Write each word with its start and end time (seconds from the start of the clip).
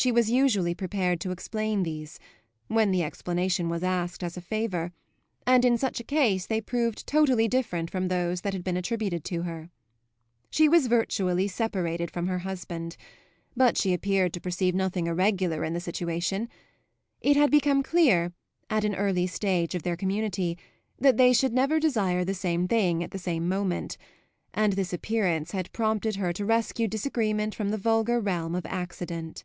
She 0.00 0.12
was 0.12 0.30
usually 0.30 0.76
prepared 0.76 1.18
to 1.22 1.32
explain 1.32 1.82
these 1.82 2.20
when 2.68 2.92
the 2.92 3.02
explanation 3.02 3.68
was 3.68 3.82
asked 3.82 4.22
as 4.22 4.36
a 4.36 4.40
favour; 4.40 4.92
and 5.44 5.64
in 5.64 5.76
such 5.76 5.98
a 5.98 6.04
case 6.04 6.46
they 6.46 6.60
proved 6.60 7.04
totally 7.04 7.48
different 7.48 7.90
from 7.90 8.06
those 8.06 8.42
that 8.42 8.52
had 8.52 8.62
been 8.62 8.76
attributed 8.76 9.24
to 9.24 9.42
her. 9.42 9.70
She 10.50 10.68
was 10.68 10.86
virtually 10.86 11.48
separated 11.48 12.12
from 12.12 12.28
her 12.28 12.38
husband, 12.38 12.96
but 13.56 13.76
she 13.76 13.92
appeared 13.92 14.32
to 14.34 14.40
perceive 14.40 14.72
nothing 14.72 15.08
irregular 15.08 15.64
in 15.64 15.72
the 15.72 15.80
situation. 15.80 16.48
It 17.20 17.36
had 17.36 17.50
become 17.50 17.82
clear, 17.82 18.32
at 18.70 18.84
an 18.84 18.94
early 18.94 19.26
stage 19.26 19.74
of 19.74 19.82
their 19.82 19.96
community, 19.96 20.56
that 21.00 21.16
they 21.16 21.32
should 21.32 21.52
never 21.52 21.80
desire 21.80 22.24
the 22.24 22.34
same 22.34 22.68
thing 22.68 23.02
at 23.02 23.10
the 23.10 23.18
same 23.18 23.48
moment, 23.48 23.96
and 24.54 24.74
this 24.74 24.92
appearance 24.92 25.50
had 25.50 25.72
prompted 25.72 26.14
her 26.14 26.32
to 26.34 26.46
rescue 26.46 26.86
disagreement 26.86 27.52
from 27.52 27.70
the 27.70 27.76
vulgar 27.76 28.20
realm 28.20 28.54
of 28.54 28.64
accident. 28.64 29.42